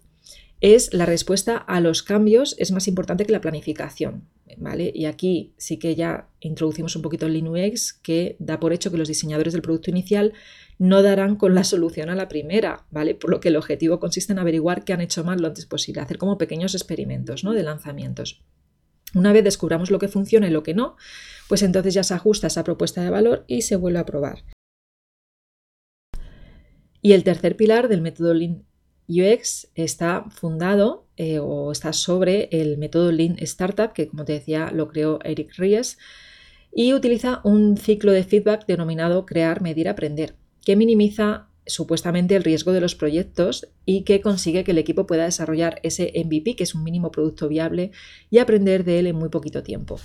es 0.61 0.93
la 0.93 1.05
respuesta 1.05 1.57
a 1.57 1.79
los 1.79 2.03
cambios 2.03 2.55
es 2.57 2.71
más 2.71 2.87
importante 2.87 3.25
que 3.25 3.31
la 3.31 3.41
planificación. 3.41 4.27
¿Vale? 4.59 4.91
Y 4.95 5.05
aquí 5.05 5.53
sí 5.57 5.77
que 5.77 5.93
ya 5.93 6.29
introducimos 6.39 6.95
un 6.95 7.01
poquito 7.01 7.25
el 7.25 7.33
Linux 7.33 7.93
que 7.93 8.37
da 8.39 8.59
por 8.59 8.71
hecho 8.71 8.89
que 8.89 8.97
los 8.97 9.09
diseñadores 9.09 9.51
del 9.51 9.61
producto 9.61 9.91
inicial 9.91 10.33
no 10.79 11.03
darán 11.03 11.35
con 11.35 11.53
la 11.53 11.65
solución 11.65 12.09
a 12.09 12.15
la 12.15 12.29
primera, 12.29 12.85
¿vale? 12.89 13.13
Por 13.13 13.29
lo 13.29 13.39
que 13.39 13.49
el 13.49 13.57
objetivo 13.57 13.99
consiste 13.99 14.31
en 14.31 14.39
averiguar 14.39 14.85
qué 14.85 14.93
han 14.93 15.01
hecho 15.01 15.23
mal 15.23 15.41
lo 15.41 15.47
antes 15.47 15.65
posible, 15.65 16.01
hacer 16.01 16.17
como 16.17 16.37
pequeños 16.37 16.75
experimentos, 16.75 17.43
¿no? 17.43 17.53
De 17.53 17.63
lanzamientos. 17.63 18.41
Una 19.13 19.33
vez 19.33 19.43
descubramos 19.43 19.91
lo 19.91 19.99
que 19.99 20.07
funciona 20.07 20.47
y 20.47 20.51
lo 20.51 20.63
que 20.63 20.73
no, 20.73 20.95
pues 21.49 21.61
entonces 21.61 21.93
ya 21.93 22.03
se 22.03 22.13
ajusta 22.13 22.47
esa 22.47 22.63
propuesta 22.63 23.03
de 23.03 23.09
valor 23.09 23.43
y 23.47 23.63
se 23.63 23.75
vuelve 23.75 23.99
a 23.99 24.05
probar. 24.05 24.43
Y 27.01 27.13
el 27.13 27.23
tercer 27.23 27.55
pilar 27.57 27.89
del 27.89 28.01
método 28.01 28.33
Lean 28.33 28.65
UX 29.07 29.69
está 29.75 30.25
fundado 30.29 31.05
eh, 31.15 31.39
o 31.39 31.71
está 31.71 31.93
sobre 31.93 32.49
el 32.51 32.77
método 32.77 33.11
Lean 33.11 33.37
Startup, 33.39 33.93
que 33.93 34.07
como 34.07 34.25
te 34.25 34.33
decía 34.33 34.71
lo 34.71 34.87
creó 34.87 35.19
Eric 35.23 35.53
Ries, 35.57 35.97
y 36.73 36.93
utiliza 36.93 37.41
un 37.43 37.77
ciclo 37.77 38.11
de 38.11 38.23
feedback 38.23 38.65
denominado 38.67 39.25
crear, 39.25 39.61
medir, 39.61 39.89
aprender, 39.89 40.35
que 40.63 40.75
minimiza 40.75 41.47
supuestamente 41.67 42.35
el 42.35 42.43
riesgo 42.43 42.71
de 42.71 42.81
los 42.81 42.95
proyectos 42.95 43.67
y 43.85 44.03
que 44.03 44.21
consigue 44.21 44.63
que 44.63 44.71
el 44.71 44.77
equipo 44.77 45.05
pueda 45.05 45.25
desarrollar 45.25 45.79
ese 45.83 46.11
MVP, 46.15 46.55
que 46.55 46.63
es 46.63 46.73
un 46.73 46.83
mínimo 46.83 47.11
producto 47.11 47.47
viable, 47.47 47.91
y 48.29 48.39
aprender 48.39 48.83
de 48.83 48.99
él 48.99 49.07
en 49.07 49.17
muy 49.17 49.29
poquito 49.29 49.63
tiempo. 49.63 49.99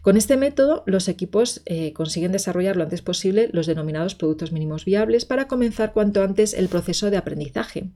Con 0.00 0.16
este 0.16 0.36
método, 0.36 0.84
los 0.86 1.08
equipos 1.08 1.62
eh, 1.66 1.92
consiguen 1.92 2.32
desarrollar 2.32 2.76
lo 2.76 2.84
antes 2.84 3.02
posible 3.02 3.50
los 3.52 3.66
denominados 3.66 4.14
productos 4.14 4.52
mínimos 4.52 4.84
viables 4.84 5.24
para 5.24 5.48
comenzar 5.48 5.92
cuanto 5.92 6.22
antes 6.22 6.54
el 6.54 6.68
proceso 6.68 7.10
de 7.10 7.16
aprendizaje, 7.16 7.90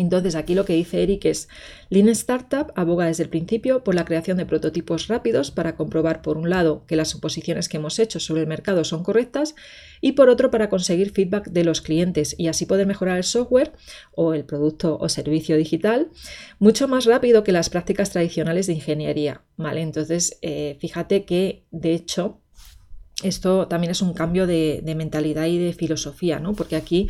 entonces 0.00 0.34
aquí 0.34 0.54
lo 0.54 0.64
que 0.64 0.74
dice 0.74 1.02
Eric 1.02 1.24
es, 1.24 1.48
Lean 1.90 2.08
Startup 2.08 2.72
aboga 2.76 3.06
desde 3.06 3.24
el 3.24 3.28
principio 3.28 3.82
por 3.82 3.94
la 3.94 4.04
creación 4.04 4.36
de 4.36 4.46
prototipos 4.46 5.08
rápidos 5.08 5.50
para 5.50 5.76
comprobar 5.76 6.22
por 6.22 6.36
un 6.36 6.50
lado 6.50 6.84
que 6.86 6.96
las 6.96 7.08
suposiciones 7.08 7.68
que 7.68 7.78
hemos 7.78 7.98
hecho 7.98 8.20
sobre 8.20 8.42
el 8.42 8.46
mercado 8.46 8.84
son 8.84 9.02
correctas 9.02 9.54
y 10.00 10.12
por 10.12 10.28
otro 10.28 10.50
para 10.50 10.68
conseguir 10.68 11.12
feedback 11.12 11.48
de 11.48 11.64
los 11.64 11.80
clientes 11.80 12.34
y 12.38 12.48
así 12.48 12.66
poder 12.66 12.86
mejorar 12.86 13.16
el 13.16 13.24
software 13.24 13.72
o 14.12 14.34
el 14.34 14.44
producto 14.44 14.98
o 14.98 15.08
servicio 15.08 15.56
digital 15.56 16.10
mucho 16.58 16.86
más 16.86 17.04
rápido 17.04 17.42
que 17.42 17.52
las 17.52 17.70
prácticas 17.70 18.10
tradicionales 18.10 18.66
de 18.66 18.74
ingeniería. 18.74 19.42
¿vale? 19.56 19.80
Entonces 19.80 20.38
eh, 20.42 20.76
fíjate 20.80 21.24
que 21.24 21.64
de 21.70 21.94
hecho 21.94 22.40
esto 23.22 23.66
también 23.66 23.90
es 23.90 24.02
un 24.02 24.14
cambio 24.14 24.46
de, 24.46 24.80
de 24.84 24.94
mentalidad 24.94 25.46
y 25.46 25.58
de 25.58 25.72
filosofía, 25.72 26.38
¿no? 26.38 26.52
porque 26.52 26.76
aquí 26.76 27.08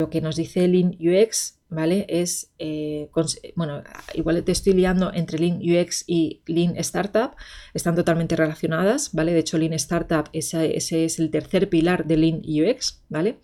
lo 0.00 0.10
que 0.10 0.20
nos 0.20 0.36
dice 0.36 0.66
Lean 0.68 0.96
UX 1.00 1.59
¿vale? 1.70 2.04
Es, 2.08 2.52
eh, 2.58 3.08
bueno, 3.54 3.82
igual 4.14 4.42
te 4.44 4.52
estoy 4.52 4.74
liando 4.74 5.12
entre 5.14 5.38
Lean 5.38 5.60
UX 5.62 6.04
y 6.06 6.42
Lean 6.46 6.76
Startup, 6.76 7.30
están 7.74 7.94
totalmente 7.94 8.36
relacionadas, 8.36 9.12
¿vale? 9.12 9.32
De 9.32 9.38
hecho, 9.38 9.56
Lean 9.56 9.72
Startup, 9.74 10.28
ese, 10.32 10.76
es 10.76 11.18
el 11.18 11.30
tercer 11.30 11.68
pilar 11.68 12.06
de 12.06 12.16
Lean 12.16 12.42
UX, 12.44 13.02
¿vale? 13.08 13.38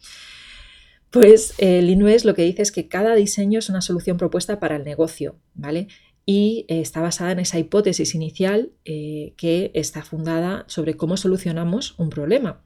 Pues 1.11 1.55
eh, 1.59 1.81
Lean 1.83 2.03
UX 2.03 2.25
lo 2.25 2.35
que 2.35 2.43
dice 2.43 2.63
es 2.63 2.73
que 2.73 2.89
cada 2.89 3.15
diseño 3.15 3.61
es 3.61 3.69
una 3.69 3.81
solución 3.81 4.19
propuesta 4.19 4.59
para 4.59 4.77
el 4.77 4.85
negocio, 4.85 5.39
¿vale? 5.55 5.87
Y 6.27 6.67
eh, 6.69 6.81
está 6.81 7.01
basada 7.01 7.31
en 7.31 7.39
esa 7.39 7.61
hipótesis 7.61 8.15
inicial 8.17 8.73
que 8.85 9.71
está 9.75 10.03
fundada 10.03 10.65
sobre 10.67 10.97
cómo 10.97 11.17
solucionamos 11.17 11.97
un 11.99 12.11
problema. 12.11 12.63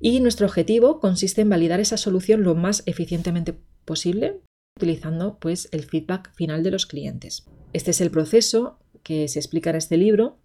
Y 0.00 0.18
nuestro 0.20 0.46
objetivo 0.46 0.98
consiste 0.98 1.42
en 1.42 1.50
validar 1.50 1.78
esa 1.78 1.96
solución 1.96 2.42
lo 2.42 2.56
más 2.56 2.82
eficientemente 2.86 3.54
posible 3.84 4.40
utilizando 4.76 5.38
pues 5.38 5.68
el 5.72 5.84
feedback 5.84 6.32
final 6.34 6.62
de 6.62 6.70
los 6.70 6.86
clientes. 6.86 7.46
Este 7.72 7.90
es 7.90 8.00
el 8.00 8.10
proceso 8.10 8.78
que 9.02 9.28
se 9.28 9.38
explica 9.38 9.70
en 9.70 9.76
este 9.76 9.96
libro 9.96 10.38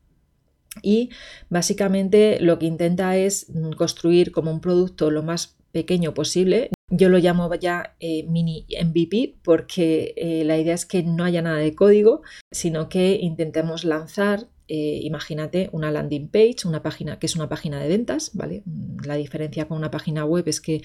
y 0.82 1.10
básicamente 1.50 2.39
lo 2.39 2.60
que 2.60 2.65
intenta 2.65 3.17
es 3.17 3.48
construir 3.77 4.32
como 4.32 4.51
un 4.51 4.62
producto 4.62 5.10
lo 5.10 5.24
más 5.24 5.55
pequeño 5.72 6.13
posible. 6.13 6.70
Yo 6.89 7.10
lo 7.10 7.17
llamo 7.17 7.53
ya 7.55 7.96
eh, 8.00 8.24
mini 8.27 8.65
MVP 8.70 9.38
porque 9.44 10.13
eh, 10.17 10.44
la 10.46 10.58
idea 10.58 10.75
es 10.75 10.86
que 10.86 11.03
no 11.03 11.24
haya 11.24 11.41
nada 11.41 11.58
de 11.58 11.74
código, 11.74 12.22
sino 12.51 12.89
que 12.89 13.17
intentemos 13.22 13.84
lanzar 13.84 14.48
eh, 14.67 15.00
imagínate 15.03 15.69
una 15.72 15.91
landing 15.91 16.27
page, 16.29 16.67
una 16.67 16.81
página 16.81 17.19
que 17.19 17.27
es 17.27 17.36
una 17.36 17.50
página 17.50 17.79
de 17.79 17.88
ventas, 17.88 18.31
¿vale? 18.34 18.63
La 19.05 19.15
diferencia 19.15 19.67
con 19.67 19.77
una 19.77 19.91
página 19.91 20.25
web 20.25 20.48
es 20.48 20.60
que 20.60 20.81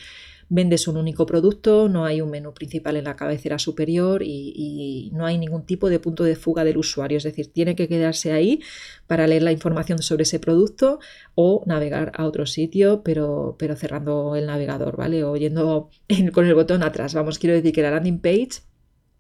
vendes 0.51 0.89
un 0.89 0.97
único 0.97 1.27
producto, 1.27 1.89
no 1.89 2.05
hay 2.05 2.21
un 2.21 2.29
menú 2.29 2.53
principal 2.53 2.97
en 2.97 3.05
la 3.05 3.15
cabecera 3.17 3.59
superior 3.59 4.23
y, 4.23 5.11
no 5.15 5.25
hay 5.25 5.39
ningún 5.39 5.65
tipo 5.65 5.89
de 5.89 6.01
punto 6.01 6.25
de 6.25 6.37
fuga 6.37 6.65
del 6.65 6.77
usuario. 6.77 7.19
Es 7.19 7.25
decir, 7.25 7.53
tiene 7.53 7.75
que 7.77 7.89
quedarse 7.89 8.33
ahí 8.33 8.61
para 9.07 9.27
leer 9.27 9.43
la 9.43 9.53
información 9.53 10.03
sobre 10.03 10.25
ese 10.25 10.41
producto 10.41 10.99
o 11.35 11.63
navegar 11.67 12.13
a 12.17 12.27
otro 12.27 12.47
sitio, 12.47 13.03
pero, 13.03 13.57
pero 13.59 13.77
cerrando 13.77 14.35
el 14.37 14.47
navegador, 14.47 14.97
¿vale? 14.97 15.25
O 15.25 15.37
yendo 15.37 15.91
con 16.33 16.47
el 16.47 16.55
botón 16.55 16.83
atrás. 16.83 17.15
Vamos, 17.15 17.39
quiero 17.39 17.55
decir 17.55 17.73
que 17.73 17.83
la 17.83 17.93
landing 17.93 18.21
page 18.21 18.63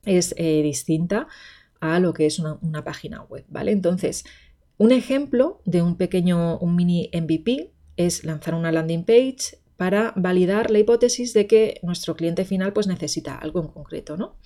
es 0.04 0.34
eh, 0.36 0.62
distinta 0.62 1.28
a 1.80 2.00
lo 2.00 2.12
que 2.12 2.26
es 2.26 2.38
una, 2.38 2.58
una 2.60 2.84
página 2.84 3.22
web, 3.22 3.44
¿vale? 3.48 3.70
Entonces, 3.70 4.24
un 4.80 4.92
ejemplo 4.92 5.60
de 5.66 5.82
un 5.82 5.96
pequeño, 5.96 6.58
un 6.58 6.74
mini 6.74 7.10
MVP 7.12 7.70
es 7.98 8.24
lanzar 8.24 8.54
una 8.54 8.72
landing 8.72 9.04
page 9.04 9.58
para 9.76 10.14
validar 10.16 10.70
la 10.70 10.78
hipótesis 10.78 11.34
de 11.34 11.46
que 11.46 11.80
nuestro 11.82 12.16
cliente 12.16 12.46
final 12.46 12.72
pues, 12.72 12.86
necesita 12.86 13.36
algo 13.36 13.60
en 13.60 13.68
concreto, 13.68 14.16
¿no? 14.16 14.38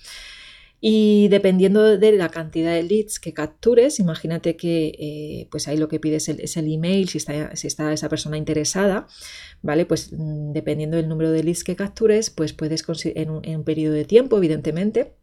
Y 0.81 1.29
dependiendo 1.29 1.97
de 1.97 2.11
la 2.11 2.27
cantidad 2.27 2.73
de 2.73 2.83
leads 2.83 3.21
que 3.21 3.33
captures, 3.33 4.01
imagínate 4.01 4.57
que 4.57 4.87
eh, 4.99 5.47
pues 5.51 5.69
ahí 5.69 5.77
lo 5.77 5.87
que 5.87 6.01
pides 6.01 6.27
es 6.27 6.57
el, 6.57 6.71
email, 6.71 7.07
si 7.07 7.17
está, 7.17 7.55
si 7.55 7.67
está, 7.67 7.93
esa 7.93 8.09
persona 8.09 8.37
interesada, 8.37 9.07
¿vale? 9.61 9.85
Pues 9.85 10.11
mm, 10.11 10.51
dependiendo 10.51 10.97
del 10.97 11.07
número 11.07 11.31
de 11.31 11.43
leads 11.43 11.63
que 11.63 11.77
captures, 11.77 12.29
pues 12.29 12.51
puedes 12.51 12.83
en 13.05 13.29
un, 13.29 13.45
en 13.45 13.55
un 13.59 13.63
periodo 13.63 13.93
de 13.93 14.03
tiempo, 14.03 14.37
evidentemente, 14.37 15.13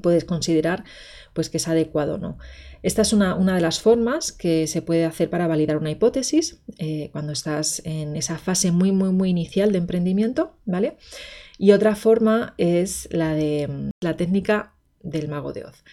puedes 0.00 0.24
considerar 0.24 0.84
pues 1.32 1.50
que 1.50 1.58
es 1.58 1.68
adecuado 1.68 2.14
o 2.14 2.18
no. 2.18 2.38
Esta 2.82 3.02
es 3.02 3.12
una, 3.12 3.36
de 3.36 3.60
las 3.60 3.80
formas 3.80 4.32
que 4.32 4.66
se 4.66 4.82
puede 4.82 5.04
hacer 5.04 5.30
para 5.30 5.46
validar 5.46 5.76
una 5.76 5.90
hipótesis 5.90 6.60
eh, 6.78 7.10
cuando 7.12 7.32
estás 7.32 7.80
en 7.84 8.16
esa 8.16 8.38
fase 8.38 8.72
muy, 8.72 8.92
muy, 8.92 9.10
muy 9.10 9.30
inicial 9.30 9.72
de 9.72 9.78
emprendimiento, 9.78 10.56
¿vale? 10.64 10.96
Y 11.58 11.72
otra 11.72 11.94
forma 11.94 12.54
es 12.58 13.08
la 13.12 13.34
de 13.34 13.90
la 14.00 14.16
técnica 14.16 14.74
del 15.00 15.28
mago 15.28 15.52
de 15.52 15.64
Oz, 15.64 15.84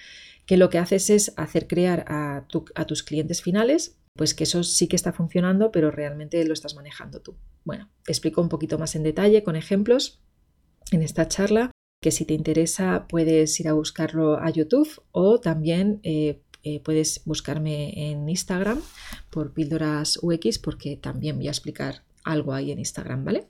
que 0.45 0.57
lo 0.57 0.69
que 0.69 0.79
haces 0.79 1.09
es 1.09 1.33
hacer 1.37 1.67
crear 1.67 2.05
a, 2.07 2.47
a 2.75 2.85
tus 2.85 3.03
clientes 3.03 3.41
finales 3.41 3.95
pues 4.15 4.33
que 4.33 4.43
eso 4.43 4.65
sí 4.65 4.89
que 4.89 4.97
está 4.97 5.13
funcionando, 5.13 5.71
pero 5.71 5.91
realmente 5.91 6.43
lo 6.43 6.51
estás 6.51 6.75
manejando 6.75 7.21
tú. 7.21 7.37
Bueno, 7.63 7.89
te 8.03 8.11
explico 8.11 8.41
un 8.41 8.49
poquito 8.49 8.77
más 8.77 8.95
en 8.95 9.03
detalle 9.03 9.43
con 9.43 9.55
ejemplos 9.55 10.21
en 10.91 11.03
esta 11.03 11.29
charla, 11.29 11.71
que 11.99 12.11
si 12.11 12.25
te 12.25 12.33
interesa 12.33 13.07
puedes 13.07 13.59
ir 13.59 13.67
a 13.67 13.73
buscarlo 13.73 14.37
a 14.37 14.49
YouTube 14.49 15.01
o 15.11 15.39
también 15.39 15.99
eh, 16.03 16.41
eh, 16.63 16.79
puedes 16.81 17.21
buscarme 17.25 18.11
en 18.11 18.27
Instagram 18.27 18.81
por 19.29 19.53
píldoras 19.53 20.19
UX 20.21 20.59
porque 20.59 20.97
también 20.97 21.37
voy 21.37 21.47
a 21.47 21.51
explicar 21.51 22.03
algo 22.23 22.53
ahí 22.53 22.71
en 22.71 22.79
Instagram, 22.79 23.23
¿vale? 23.23 23.47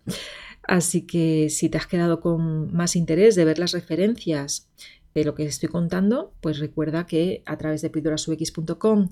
Así 0.63 1.08
que 1.08 1.50
si 1.50 1.70
te 1.70 1.77
has 1.77 1.88
quedado 1.88 2.20
con 2.20 2.74
más 2.74 2.96
interés 2.96 3.36
de 3.36 3.46
ver 3.46 3.58
las 3.58 3.72
referencias 3.72 4.70
de 5.15 5.25
lo 5.25 5.34
que 5.34 5.44
estoy 5.46 5.70
contando, 5.70 6.34
pues 6.41 6.60
recuerda 6.60 7.08
que 7.08 7.41
a 7.46 7.58
través 7.58 7.82
de 7.82 7.89
píldorasux.com 7.89 9.10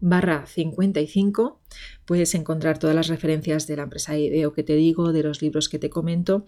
barra 0.00 0.46
55 0.46 1.60
puedes 2.04 2.34
encontrar 2.34 2.78
todas 2.78 2.96
las 2.96 3.08
referencias 3.08 3.66
de 3.66 3.76
la 3.76 3.84
empresa 3.84 4.16
IDEO 4.18 4.52
que 4.52 4.62
te 4.62 4.74
digo, 4.74 5.12
de 5.12 5.22
los 5.22 5.42
libros 5.42 5.68
que 5.68 5.78
te 5.78 5.90
comento 5.90 6.46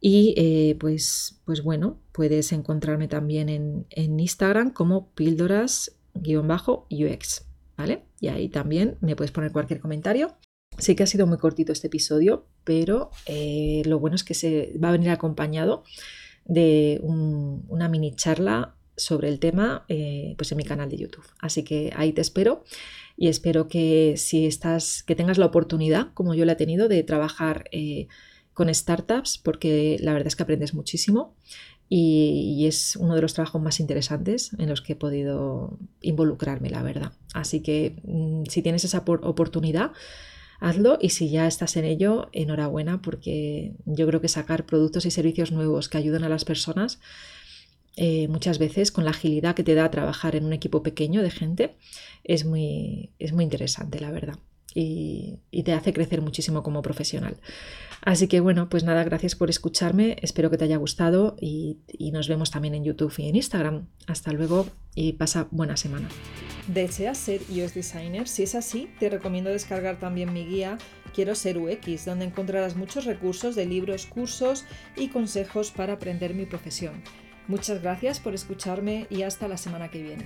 y 0.00 0.34
eh, 0.36 0.76
pues, 0.78 1.40
pues 1.44 1.62
bueno, 1.62 2.00
puedes 2.12 2.52
encontrarme 2.52 3.08
también 3.08 3.48
en, 3.48 3.86
en 3.90 4.18
Instagram 4.18 4.72
como 4.72 5.10
píldoras 5.12 5.96
bajo 6.14 6.86
UX, 6.90 7.46
¿vale? 7.76 8.04
Y 8.20 8.28
ahí 8.28 8.48
también 8.48 8.96
me 9.00 9.16
puedes 9.16 9.32
poner 9.32 9.52
cualquier 9.52 9.80
comentario. 9.80 10.36
Sé 10.78 10.96
que 10.96 11.02
ha 11.02 11.06
sido 11.06 11.26
muy 11.26 11.38
cortito 11.38 11.72
este 11.72 11.88
episodio, 11.88 12.46
pero 12.64 13.10
eh, 13.26 13.82
lo 13.84 13.98
bueno 13.98 14.16
es 14.16 14.24
que 14.24 14.34
se 14.34 14.72
va 14.82 14.88
a 14.88 14.92
venir 14.92 15.10
acompañado 15.10 15.84
de 16.44 17.00
una 17.02 17.88
mini 17.88 18.14
charla 18.14 18.76
sobre 18.96 19.28
el 19.28 19.38
tema 19.38 19.84
eh, 19.88 20.34
pues 20.36 20.52
en 20.52 20.58
mi 20.58 20.64
canal 20.64 20.90
de 20.90 20.98
YouTube. 20.98 21.24
Así 21.40 21.62
que 21.64 21.92
ahí 21.96 22.12
te 22.12 22.20
espero 22.20 22.64
y 23.16 23.28
espero 23.28 23.68
que 23.68 24.14
si 24.16 24.46
estás, 24.46 25.02
que 25.02 25.14
tengas 25.14 25.38
la 25.38 25.46
oportunidad, 25.46 26.12
como 26.14 26.34
yo 26.34 26.44
la 26.44 26.52
he 26.52 26.56
tenido, 26.56 26.88
de 26.88 27.02
trabajar 27.02 27.64
eh, 27.72 28.08
con 28.52 28.72
startups, 28.72 29.38
porque 29.38 29.96
la 30.00 30.12
verdad 30.12 30.28
es 30.28 30.36
que 30.36 30.42
aprendes 30.42 30.74
muchísimo 30.74 31.34
y, 31.88 32.66
es 32.66 32.96
uno 32.96 33.14
de 33.14 33.20
los 33.20 33.34
trabajos 33.34 33.60
más 33.60 33.78
interesantes 33.78 34.52
en 34.58 34.68
los 34.68 34.80
que 34.80 34.94
he 34.94 34.96
podido 34.96 35.78
involucrarme, 36.00 36.70
la 36.70 36.82
verdad. 36.82 37.12
Así 37.34 37.60
que 37.60 37.96
mm, 38.04 38.44
si 38.48 38.62
tienes 38.62 38.84
esa 38.84 39.04
oportunidad, 39.06 39.92
hazlo 40.58 40.96
y 41.00 41.10
si 41.10 41.28
ya 41.28 41.46
estás 41.46 41.76
en 41.76 41.84
ello, 41.84 42.30
enhorabuena 42.32 43.02
porque 43.02 43.74
yo 43.84 44.06
creo 44.06 44.20
que 44.22 44.28
sacar 44.28 44.64
productos 44.64 45.04
y 45.04 45.10
servicios 45.10 45.52
nuevos 45.52 45.90
que 45.90 45.98
ayuden 45.98 46.24
a 46.24 46.30
las 46.30 46.46
personas 46.46 46.98
eh, 47.96 48.28
muchas 48.28 48.58
veces 48.58 48.90
con 48.90 49.04
la 49.04 49.10
agilidad 49.10 49.54
que 49.54 49.64
te 49.64 49.74
da 49.74 49.90
trabajar 49.90 50.36
en 50.36 50.44
un 50.44 50.52
equipo 50.52 50.82
pequeño 50.82 51.22
de 51.22 51.30
gente, 51.30 51.76
es 52.24 52.44
muy, 52.44 53.10
es 53.18 53.32
muy 53.32 53.44
interesante, 53.44 54.00
la 54.00 54.10
verdad. 54.10 54.38
Y, 54.74 55.38
te 55.64 55.74
hace 55.74 55.92
crecer 55.92 56.22
muchísimo 56.22 56.62
como 56.62 56.82
profesional. 56.82 57.36
Así 58.00 58.26
que 58.26 58.40
bueno, 58.40 58.68
pues 58.68 58.82
nada, 58.82 59.04
gracias 59.04 59.36
por 59.36 59.48
escucharme, 59.48 60.16
espero 60.22 60.50
que 60.50 60.56
te 60.56 60.64
haya 60.64 60.76
gustado 60.78 61.36
y, 61.40 61.78
nos 62.12 62.26
vemos 62.28 62.50
también 62.50 62.74
en 62.74 62.84
YouTube 62.84 63.12
y 63.18 63.28
en 63.28 63.36
Instagram. 63.36 63.86
Hasta 64.06 64.32
luego 64.32 64.66
y 64.94 65.12
pasa 65.12 65.46
buena 65.50 65.76
semana. 65.76 66.08
¿Deseas 66.66 67.18
ser 67.18 67.42
UX 67.42 67.74
Designer? 67.74 68.26
Si 68.26 68.42
es 68.42 68.54
así, 68.54 68.88
te 68.98 69.10
recomiendo 69.10 69.50
descargar 69.50 69.98
también 69.98 70.32
mi 70.32 70.44
guía 70.44 70.78
Quiero 71.14 71.34
ser 71.34 71.58
UX, 71.58 72.06
donde 72.06 72.24
encontrarás 72.24 72.74
muchos 72.74 73.04
recursos 73.04 73.54
de 73.54 73.66
libros, 73.66 74.06
cursos 74.06 74.64
y 74.96 75.08
consejos 75.08 75.70
para 75.70 75.94
aprender 75.94 76.34
mi 76.34 76.46
profesión. 76.46 77.02
Muchas 77.48 77.82
gracias 77.82 78.20
por 78.20 78.34
escucharme 78.34 79.06
y 79.10 79.22
hasta 79.22 79.48
la 79.48 79.56
semana 79.56 79.88
que 79.90 80.02
viene. 80.02 80.24